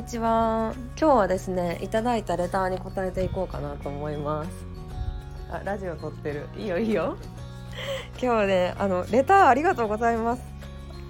[0.00, 0.72] にちは。
[0.98, 4.50] 今日はですねいただいたレターに答えていこうかなと思います。
[5.50, 6.48] あラジオ撮ってる。
[6.56, 7.18] いいよいいよ。
[8.18, 10.42] 今日ねあのレターありがとうございます。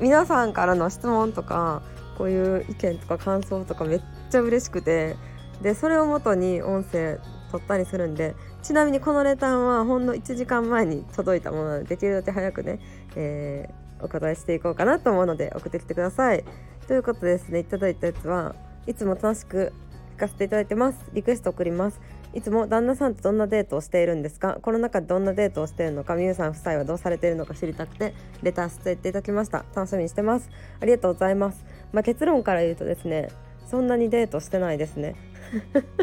[0.00, 1.82] 皆さんからの質問とか
[2.16, 5.16] こういう意見とか感想とかめっちゃ嬉しくて
[5.60, 7.18] でそれをもとに音声
[7.52, 12.80] 撮ったりするんでちなみにこのレターはほんの1時間前に届いたものなのでできるだけ早くね、
[13.16, 16.42] えー、お答えしていこうかなと思うので送ってきてください。
[16.86, 18.54] ということですねいただいたやつは
[18.88, 19.74] いつも楽しく
[20.16, 20.98] 聞かせていただいてます。
[21.12, 22.00] リクエスト送ります。
[22.32, 24.58] いつも旦那さんとどんなデートをしているんですか？
[24.62, 26.14] この中でどんなデートをしているのか？
[26.14, 29.66] みゆさん夫妻はどうされているのか知りたくてレターさせていただきました。
[29.76, 30.48] 楽しみにしてます。
[30.80, 31.66] ありがとうございます。
[31.92, 33.28] まあ、結論から言うとですね
[33.66, 35.16] そんなにデートしてないですね。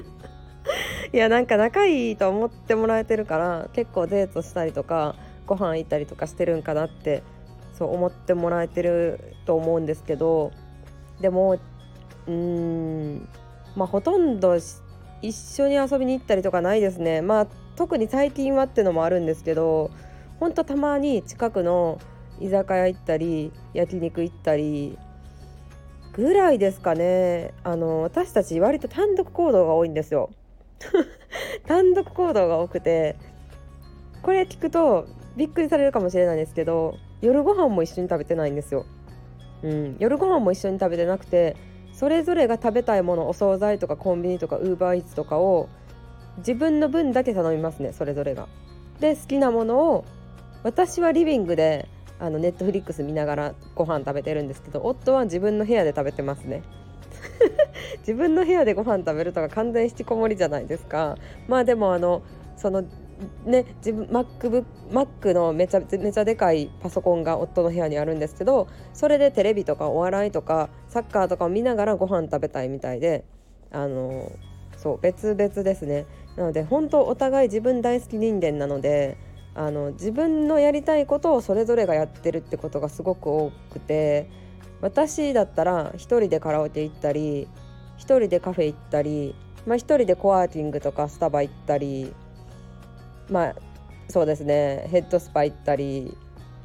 [1.12, 5.15] いやなんか仲いいと思ってもらえてるから結構デートしたりとか
[5.48, 7.23] ご飯行ったりとかしてるんかなって
[7.73, 10.51] そう思ってもらえてると思うんですけど
[11.21, 11.57] でも
[12.27, 13.29] うーん。
[13.76, 14.55] まあほとんど
[15.21, 17.21] 一緒に遊びに行ったりとかないですね。
[17.21, 19.91] まあ特に最近はってのもあるんですけど
[20.40, 21.99] ほんとたまに近くの
[22.40, 24.98] 居酒屋行ったり焼肉行ったり
[26.13, 27.54] ぐらいですかね。
[27.63, 30.29] あの私たち割と単独行動が多いんですよ。
[31.67, 33.15] 単独行動が多くて
[34.21, 38.85] これ聞くとびっくりされるかもしれないんですけど夜ご飯も一緒に食べてないんですよ、
[39.63, 41.55] うん、夜ご飯も一緒に食べてなくて
[41.96, 45.70] それぞれが食べたいものお惣菜とかコンビニとかウーバーイーツとかを
[46.40, 48.48] 自分の分だけ頼みますねそれぞれが。
[48.99, 50.05] で好きなものを
[50.63, 51.88] 私はリビングで
[52.20, 56.63] あのネットフリックス見ながらご飯食べてるんですけど夫は自分の部屋で食べてますね。
[57.99, 61.18] 自分の部屋でご飯食べるとか完全引きこもりじゃないですか。
[61.48, 62.21] まあでもあの
[62.57, 62.84] その
[63.46, 73.25] ね自分 MacBook Mac のめちゃめちゃでかいパソコンが夫の部屋にあるんですけどそれでテレビとかお笑いとかサッカーとかを見ながらご飯食べたいみたいで
[73.72, 74.31] あの
[74.78, 76.06] そう別々ですね。
[76.35, 79.18] なので本当お互い自分大好き人間なので
[79.56, 84.29] あの自分のやりたいことをそれぞれがやってるってことがすごく多くて
[84.81, 87.47] 私だったら1人でカラオケ行ったり
[87.97, 89.34] 1人でカフェ行ったり、
[89.66, 92.13] まあ、1人でコワーキングとかスタバ行ったり
[93.30, 93.56] まあ
[94.08, 94.88] そうですね。
[94.91, 96.16] ヘッドスパ行ったり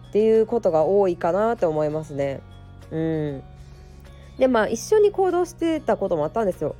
[0.08, 2.40] っていうことが多いかなと思いますね。
[2.90, 3.42] うん、
[4.38, 6.76] でまあ一緒に行動してたこともあったんですよ。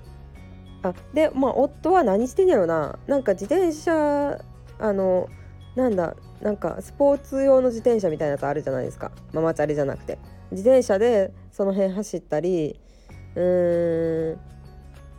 [0.82, 2.98] あでまあ夫は何してんやろな。
[3.06, 4.38] なんか自転車
[4.78, 5.28] あの
[5.76, 9.12] なんだなんかスポーツ用の自転車みたいなやつあるじゃないですか。
[9.32, 10.18] ママチャリじゃなくて。
[10.50, 12.80] 自転車でその辺走ったり
[13.36, 14.38] うーん。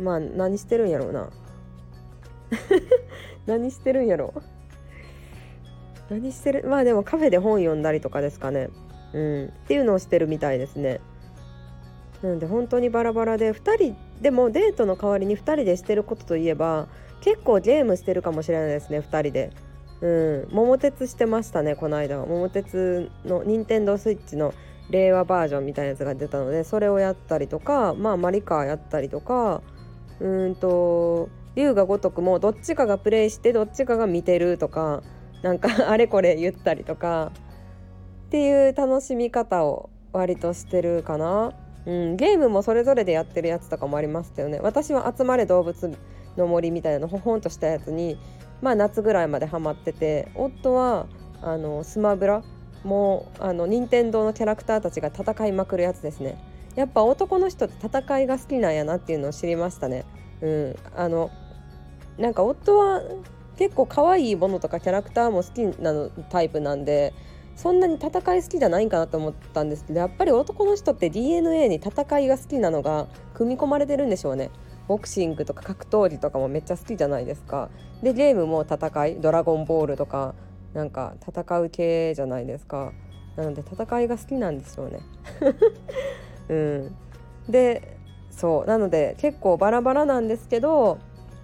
[0.03, 1.29] まあ何してるんやろうな。
[3.51, 4.33] 何してるんやろ？
[6.09, 6.67] 何してる？
[6.67, 8.69] まあでもカフェで本読んだりとかですかね。
[9.13, 9.45] うん。
[9.47, 11.01] っていうのをしてるみたいですね。
[12.21, 16.87] なので本当にバラバラで2人でもデートの代わりに2人でしてることといえば
[17.19, 19.51] 結構ゲームしてるかもしれないですね2人で。
[19.99, 20.55] うん。
[20.55, 22.19] 桃鉄してましたねこの間。
[22.19, 24.53] は桃鉄の任天堂スイッチの
[24.89, 29.61] 令和バージョンみたいなやつが出たのでそれをやったりとかまあマリカーやったりとか
[30.19, 35.03] うんと龍が如くもどっちかがプレイしてどっちかが見てるとか
[35.41, 37.31] なんか あれこれ言ったりとか
[38.27, 41.53] っていう楽しみ方を割としてるかな、
[41.85, 44.59] うん、ゲームもそれぞれでやってるやつとかもありましたよね。
[44.61, 45.91] 私は「集まれ動物
[46.37, 48.17] の森」みたいなのほほんとしたやつに
[48.61, 51.07] まあ夏ぐらいまでハマってて夫は
[51.41, 52.43] あのスマブラ
[52.83, 56.37] もうあの任天堂のキャラクターたちが戦いまくるやつですね。
[56.75, 60.05] やっぱ男の人って戦いが好きなんやなっていうのを知りましたね。
[60.41, 61.29] うんあの
[62.17, 63.01] なんか夫は
[63.57, 67.13] 結構可愛いものとかキャラクターも好きなのタイプなんで
[67.55, 74.49] そんなに戦い好きじゃないんかなと思ったんですけどやっぱり男の人って DNA に戦いが好きなのが組み込まれてるんでしょうね。
[74.87, 77.69] ボクシングとか格闘技とかもめっちゃ好きじゃないですか。
[78.01, 80.33] でゲームも戦いドラゴンボールとか
[80.73, 82.93] なんか戦う系じゃないですか。
[83.35, 84.99] なので戦いが好きなんですよね。
[86.49, 86.95] うん。
[87.47, 87.97] で
[88.31, 88.65] そう。
[88.65, 90.97] なので結構バラバラなんですけど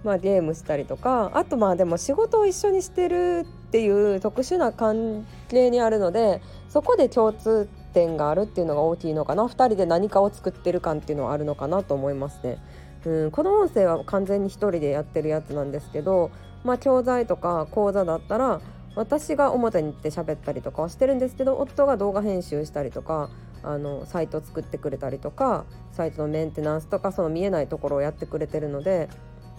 [0.04, 12.58] まあゲームしたりとかあとまあでも仕事を一緒にしてるっていう特殊な関係にあるのでそこで共通点があるっていうのが大きいのかな2人で何かを作ってる感っていうのはあるのかなと思いますね。
[13.04, 16.30] うん、この音声は完全に1人でやってるやつなんですけど、
[16.64, 18.60] まあ、教材とか講座だったら
[18.96, 23.30] 私が表に行って喋ったりとかはしてるんですけど夫が動画編集したりとか
[23.62, 29.08] あのサイト作ってくれたりとかサイトのメンテナンスとかその見えないところをやってくれてるので、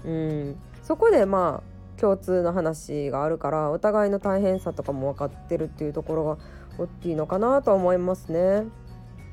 [0.05, 6.37] うん、そこでまあ共通の話があるからお互いの大変さとかも分かってるっていうところが
[6.77, 8.65] 大きいのかなと思いますね。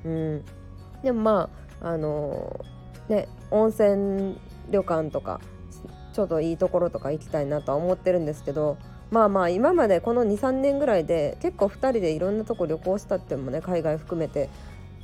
[0.05, 0.45] うん、
[1.03, 2.65] でもまああの
[3.09, 4.39] ね温泉
[4.71, 5.41] 旅館とか
[6.13, 8.79] ちょっといいところとか行きたいなとは思ってるんですけど
[9.11, 14.49] まあまあ今までこの23年ぐらいで結構2人でいろんなとこ旅行したってもね海外含めて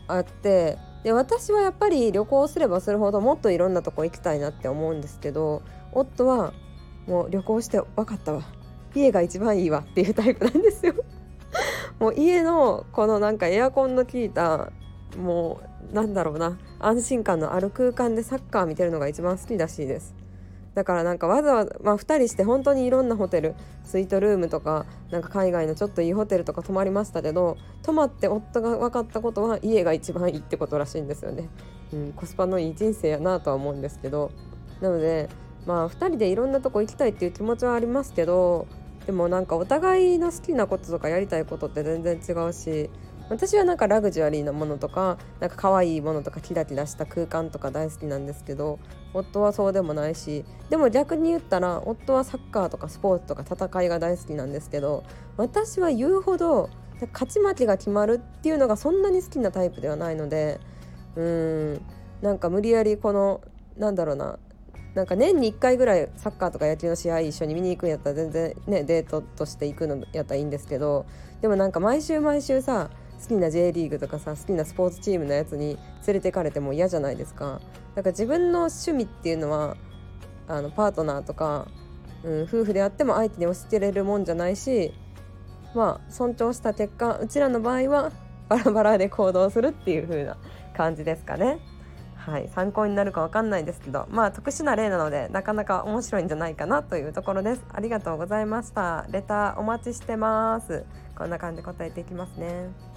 [0.08, 5.62] あってで私はやっぱり旅行すればするほどもっといろんなとこ行きたいなって思うんですけど
[5.92, 6.52] 夫は
[7.06, 8.42] もう旅行して分かったわ。
[8.94, 10.94] 家が一番いいわっていうタイプなんですよ。
[11.98, 14.70] もう家のこのなんかエアコンの効いた
[15.18, 15.60] も
[15.90, 20.14] うなんだろうな安心感のある空間でサッカー見てるのが一番好きらしいです。
[20.74, 23.54] だからなんかわざわざ、まあ、2人して本当にいろんなホテル
[23.84, 31.48] スイートルームとかなんか海外のちょっといいホテルとか泊まりましたけど泊まって夫が分かったことは家が一番いいってことらしいんですよね、
[31.92, 34.30] うん、コスパのいい人生やなとは思うんですけど。
[34.82, 35.28] なので
[35.64, 38.66] まあ2人でいろんなとこ行きたいっていう気持ちはありますけど
[39.06, 42.90] でもなんかお互いの好きなこととかやりたいことって全然違うし
[43.32, 48.78] 私はなんかラグジュアリーなものとかなんか可愛いものとかキラキラした空間とか大好きなんですけど
[49.14, 55.04] 夫はそうでもないしでも逆に言ったら夫はサッカーとかスポーツとか戦いが大好きなんですけど
[55.38, 56.68] 私は言うほど
[57.14, 60.60] 勝ち負けが決まるっていうのがそんなに好きなタイプではないので
[61.16, 61.82] うーん
[62.20, 63.40] なんか無理やりこの
[63.78, 64.38] なんだろうな
[64.94, 71.06] なんか年に1回ぐらいサッカーとか野球の試合一緒に見に行くんやったら全然ねデートとして行くのやったらいいんですけど
[71.40, 72.90] でもなんか毎週毎週さ
[73.22, 77.60] 好きな J リーグとかさ好きなスポーツチームのやつに連れてかれても嫌じゃないですか。
[77.94, 79.76] だから自分の趣味っていうのは
[80.48, 81.68] あのパートナーとか、
[82.24, 84.92] うん、夫婦であっても相手に押し付けれるもんじゃないし
[85.74, 88.12] まあ尊重した結果うちらの場合は
[88.48, 90.36] バラバラで行動するっていう風な
[90.76, 91.60] 感じですかね。
[92.16, 97.64] はい、参考になるかわかんないですけどまあ特殊な例なのでなかなか面白いんじゃないかなというところです。
[97.72, 99.06] ありがとうございました。
[99.10, 100.84] レターお待ちしてます。
[101.16, 102.91] こんな感じで答えていきますね。